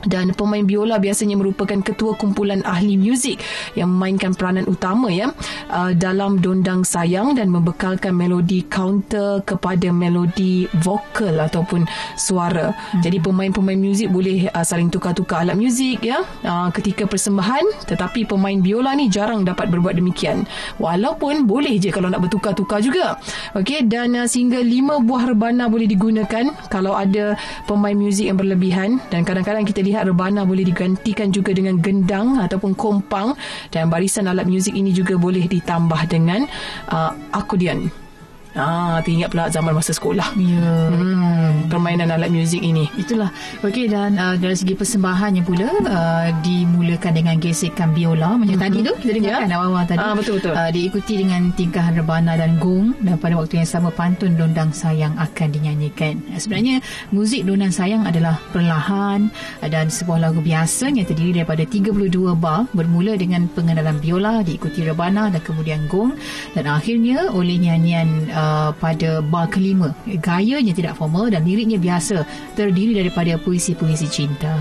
[0.07, 3.43] dan pemain biola biasanya merupakan ketua kumpulan ahli muzik
[3.75, 5.35] yang memainkan peranan utama ya
[5.73, 12.71] uh, dalam dondang sayang dan membekalkan melodi counter kepada melodi vokal ataupun suara.
[12.71, 13.03] Hmm.
[13.03, 18.59] Jadi pemain-pemain muzik boleh uh, saling tukar-tukar alat muzik ya uh, ketika persembahan tetapi pemain
[18.59, 20.47] biola ni jarang dapat berbuat demikian.
[20.79, 23.19] Walaupun boleh je kalau nak bertukar-tukar juga.
[23.57, 27.35] Okey dan uh, sehingga lima buah rebana boleh digunakan kalau ada
[27.65, 32.77] pemain muzik yang berlebihan dan kadang-kadang kita lihat rebana boleh digantikan juga dengan gendang ataupun
[32.77, 33.33] kompang
[33.73, 36.45] dan barisan alat muzik ini juga boleh ditambah dengan
[36.93, 38.08] uh, akordion.
[38.59, 40.35] Ah, teringat pula zaman masa sekolah.
[40.35, 40.91] Ya.
[40.91, 42.91] Hmm, permainan alat muzik ini.
[42.99, 43.31] Itulah.
[43.63, 48.65] Okey dan uh, dari segi persembahannya pula uh, dimulakan dengan gesekan biola macam mm-hmm.
[48.67, 49.57] tadi tu kita dengarkan yeah.
[49.63, 50.03] awal-awal tadi.
[50.03, 50.55] Ah betul betul.
[50.59, 55.15] Uh, diikuti dengan tingkahan rebana dan gong dan pada waktu yang sama pantun dondang sayang
[55.15, 56.19] akan dinyanyikan.
[56.35, 56.83] Sebenarnya
[57.15, 59.31] muzik dondang sayang adalah perlahan
[59.63, 65.31] dan sebuah lagu biasa yang terdiri daripada 32 bar bermula dengan pengenalan biola diikuti rebana
[65.31, 66.19] dan kemudian gong
[66.59, 72.25] dan akhirnya oleh nyanyian uh, pada bar kelima gayanya tidak formal dan liriknya biasa
[72.55, 74.53] terdiri daripada puisi-puisi cinta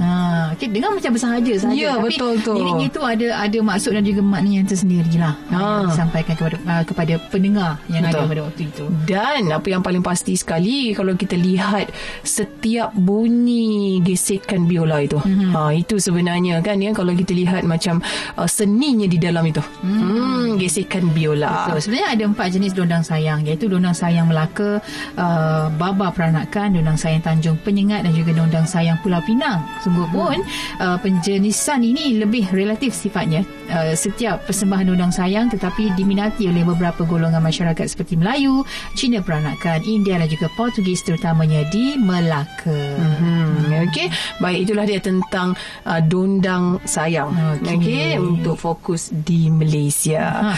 [0.00, 2.52] ha, okay, dengar macam bersahaja sahaja ya, tapi betul tu.
[2.56, 5.56] liriknya itu ada ada maksud dan juga makna yang tersendiri lah ha.
[5.58, 8.20] yang disampaikan kepada uh, kepada pendengar yang betul.
[8.20, 11.90] ada pada waktu itu dan apa yang paling pasti sekali kalau kita lihat
[12.22, 15.52] setiap bunyi gesekan biola itu mm-hmm.
[15.52, 18.00] ha, itu sebenarnya kan ya kalau kita lihat macam
[18.38, 19.98] uh, seninya di dalam itu mm.
[20.00, 21.90] hmm, gesekan biola betul.
[21.90, 24.82] sebenarnya ada empat jenis dondang sayang iaitu dondang sayang Melaka
[25.14, 30.42] uh, Baba Peranakan Dondang Sayang Tanjung Penyengat dan juga Dondang Sayang Pulau Pinang sungguh pun
[30.42, 30.82] hmm.
[30.82, 37.06] uh, penjenisan ini lebih relatif sifatnya uh, setiap persembahan Dondang Sayang tetapi diminati oleh beberapa
[37.06, 38.66] golongan masyarakat seperti Melayu
[38.98, 43.86] Cina Peranakan India dan juga Portugis terutamanya di Melaka hmm.
[43.90, 44.08] Okey,
[44.42, 45.54] baik itulah dia tentang
[45.86, 47.30] uh, Dondang Sayang
[47.62, 50.52] Okey, okay, untuk fokus di Malaysia ha.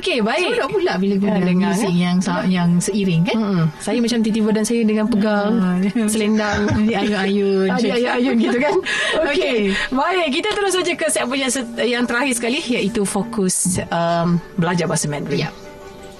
[0.00, 1.90] Okey, baik Sudah pula bila guna ha, dengar, ya?
[1.99, 3.63] yang, yang seiring kan hmm.
[3.81, 8.75] Saya macam tiba-tiba dan saya dengan pegang uh, selendang di ayun-ayun di ayun-ayun gitu kan
[9.27, 9.59] okey okay.
[9.91, 11.51] baik kita terus saja ke segmen yang
[11.83, 15.49] yang terakhir sekali iaitu fokus um, belajar bahasa Mandarin ya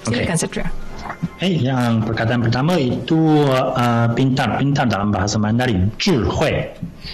[0.04, 0.40] silakan okay.
[0.40, 0.68] Satria
[1.36, 6.64] Eh, yang perkataan pertama itu uh, pintar, pintar dalam bahasa Mandarin, 智慧.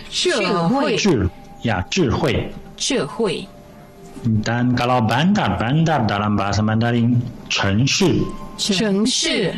[0.08, 0.30] 智
[0.70, 1.26] 慧.智,
[1.66, 2.46] ya, 智慧.
[2.78, 3.46] 智慧.
[4.22, 7.18] Dan kalau bandar, bandar dalam bahasa Mandarin,
[7.50, 8.22] 城市.
[8.57, 9.53] 城市.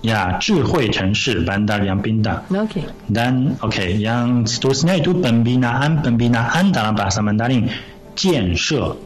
[0.00, 2.40] Ya, 智慧城市 bandar yang pintar.
[2.48, 2.88] Okey.
[3.12, 7.68] Dan okey, yang seterusnya itu pembinaan pembinaan dalam bahasa Mandarin
[8.16, 8.96] 建设。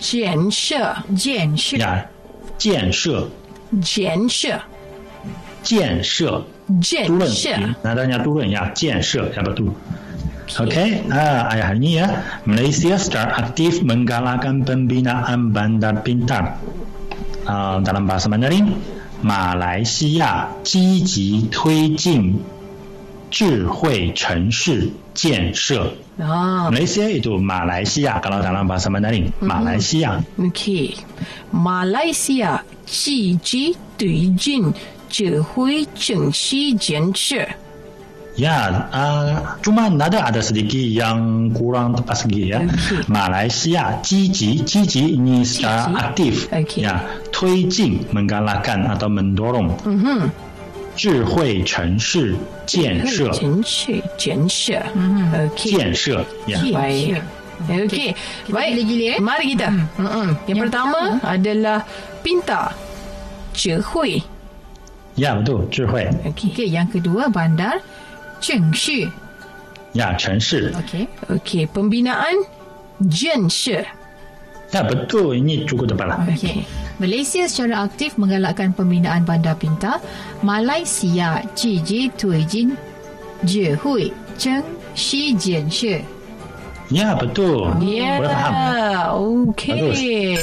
[0.00, 1.76] 建设，建设。
[1.76, 2.08] Ya,
[2.56, 3.28] 建设。
[3.84, 4.56] 建设。
[5.62, 6.42] 建设。
[6.80, 7.52] 建设。
[7.84, 9.76] Nadanya turun ya, 建设 ya betul.
[10.48, 16.56] Okey, ah, ayah ini ya, Malaysia secara aktif menggalakkan pembinaan bandar pintar
[17.48, 18.70] 啊，达拉巴斯曼德林，
[19.22, 22.38] 马来西亚积极推进
[23.30, 25.90] 智慧城市建设。
[26.18, 30.22] 啊，马来西亚度，马来西亚，啊，达拉巴斯曼德林，马来西亚。
[30.38, 30.94] OK，
[31.50, 34.70] 马来西亚积极推进
[35.08, 37.48] 智慧城市建设。
[38.37, 42.65] Ya, uh, cuma nada ada sedikit yang kurang tepat segi ya.
[42.65, 43.05] Okay.
[43.05, 46.81] Malaysia 积极积极 ini secara aktif okay.
[46.81, 46.97] ya,
[47.29, 49.77] 推进 menggalakkan atau mendorong.
[49.85, 50.33] Mhm.
[50.95, 52.35] 智慧城市
[52.65, 53.31] 建设。
[53.33, 54.81] 城市建设。
[54.97, 55.53] Mhm.
[55.53, 55.69] Okey.
[55.77, 56.57] 建设 ya.
[56.57, 57.21] Baik.
[57.69, 58.17] Okey.
[58.49, 58.81] Baik.
[58.81, 59.19] Gila-gila, eh?
[59.21, 59.69] Mari kita.
[59.69, 59.85] Hmm.
[60.01, 60.27] Mm-mm.
[60.29, 61.79] Yang, Yang pertama adalah
[62.25, 62.73] pintar.
[63.53, 64.25] 智慧.
[65.13, 65.69] Ya, betul.
[65.69, 66.09] 智慧.
[66.25, 66.49] Okey.
[66.49, 67.81] Okay, yang kedua bandar
[68.39, 69.07] 城市
[69.93, 70.73] Ya, 城市.
[70.73, 71.05] Okey.
[71.29, 72.33] Okey, pembinaan
[73.09, 73.85] 建设.
[74.73, 75.37] Ya, betul.
[75.37, 76.17] Ini cukup tepat lah.
[76.25, 76.65] Okey.
[76.97, 80.01] Malaysia secara aktif menggalakkan pembinaan bandar pintar.
[80.41, 82.73] Malaysia 积极推进
[83.45, 84.63] 智慧城
[84.97, 86.01] 市建设。
[86.89, 87.69] Ya, betul.
[87.85, 88.17] Ya.
[88.17, 88.53] Boleh faham.
[89.53, 90.37] Okey.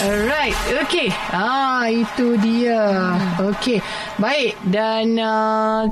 [0.00, 1.12] Alright, okey.
[1.28, 3.20] Ah, itu dia.
[3.36, 3.84] Okey.
[4.16, 5.84] Baik dan uh,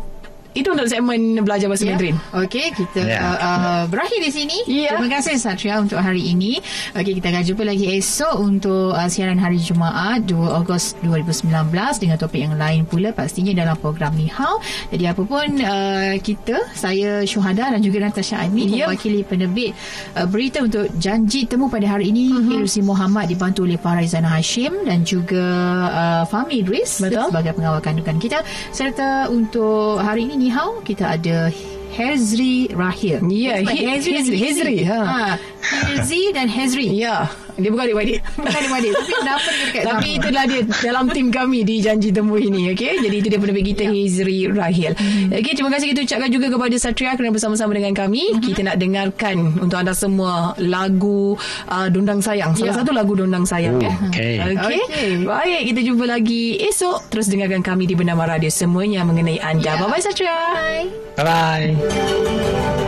[0.60, 1.94] itu untuk segmen belajar bahasa Ya.
[1.94, 2.16] Mandarin.
[2.34, 3.18] Okey, kita Ya.
[3.22, 4.58] uh, uh, berakhir di sini.
[4.66, 4.98] Ya.
[4.98, 6.58] Terima kasih Satria untuk hari ini.
[6.92, 12.16] Okey, kita akan jumpa lagi esok untuk uh, siaran hari Jumaat 2 Ogos 2019 dengan
[12.18, 14.58] topik yang lain pula pastinya dalam program Ni Hao.
[14.90, 18.84] Jadi apa pun uh, kita, saya Syuhada dan juga Natasha Aini Ya.
[18.84, 19.72] mewakili penerbit
[20.14, 22.58] uh, berita untuk janji temu pada hari ini uh-huh.
[22.58, 25.40] Hirusi Muhammad dibantu oleh Farizana Hashim dan juga
[25.88, 27.30] uh, Fahmi Idris Betul.
[27.32, 31.52] sebagai pengawal kandungan kita serta untuk hari ini Ni Hao kita ada
[31.92, 33.20] Hezri Rahil.
[33.28, 35.00] Ya, Sebab He- Hezri, Hezri, ha.
[35.04, 35.24] ha.
[35.92, 36.88] Hezri dan Hezri.
[36.96, 37.28] Ya,
[37.58, 38.18] dia bukan adik-beradik.
[38.38, 40.18] Bukan adik-beradik Tapi kenapa dia dekat Tapi sama?
[40.18, 42.70] itulah dia dalam tim kami di Janji Temu ini.
[42.70, 42.98] Okay?
[42.98, 43.90] Jadi itu dia penerbit kita Ya.
[43.90, 44.92] Hizri Rahil.
[44.92, 45.34] Mhm.
[45.34, 48.22] Okay, terima kasih kita ucapkan juga kepada Satria kerana bersama-sama dengan kami.
[48.32, 48.42] Mhm.
[48.42, 51.34] Kita nak dengarkan untuk anda semua lagu
[51.66, 52.54] uh, Dondang Sayang.
[52.54, 52.78] Salah Ya.
[52.78, 53.76] satu lagu Dondang Sayang.
[53.76, 53.92] Oh, ya.
[54.06, 54.34] okey.
[54.38, 54.80] Okay?
[54.84, 55.10] Okey.
[55.24, 57.08] Baik, kita jumpa lagi esok.
[57.08, 58.48] Terus dengarkan kami di Bernama Radio.
[58.48, 59.74] Semuanya mengenai anda.
[59.74, 59.80] Ya.
[59.80, 60.36] Bye-bye Satria.
[60.54, 60.86] Bye.
[61.16, 62.87] Bye-bye.